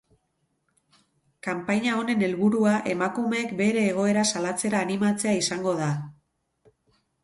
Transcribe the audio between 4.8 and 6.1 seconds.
animatzea izango da.